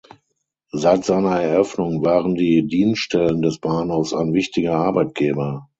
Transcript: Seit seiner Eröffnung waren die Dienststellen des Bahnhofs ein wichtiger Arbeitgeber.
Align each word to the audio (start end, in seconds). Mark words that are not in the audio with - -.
Seit 0.71 1.05
seiner 1.05 1.39
Eröffnung 1.41 2.03
waren 2.03 2.33
die 2.33 2.65
Dienststellen 2.65 3.43
des 3.43 3.59
Bahnhofs 3.59 4.15
ein 4.15 4.33
wichtiger 4.33 4.73
Arbeitgeber. 4.77 5.67